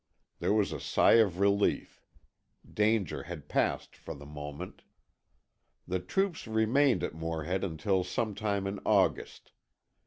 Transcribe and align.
There 0.39 0.51
was 0.51 0.71
a 0.73 0.79
sigh 0.79 1.19
of 1.21 1.39
relief 1.39 2.01
danger 2.67 3.21
had 3.21 3.47
passed 3.47 3.95
for 3.95 4.15
the 4.15 4.25
moment. 4.25 4.81
The 5.87 5.99
troops 5.99 6.47
remained 6.47 7.03
at 7.03 7.13
Morehead 7.13 7.63
until 7.63 8.03
some 8.03 8.33
time 8.33 8.65
in 8.65 8.79
August. 8.83 9.51